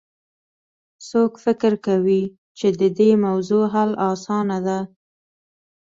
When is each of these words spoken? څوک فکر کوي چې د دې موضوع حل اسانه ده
څوک 1.09 1.31
فکر 1.43 1.73
کوي 1.87 2.21
چې 2.57 2.67
د 2.79 2.81
دې 2.97 3.11
موضوع 3.25 3.65
حل 3.73 3.91
اسانه 4.11 4.57
ده 4.65 4.79